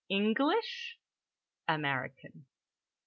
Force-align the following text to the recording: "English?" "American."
"English?" 0.09 0.97
"American." 1.67 2.47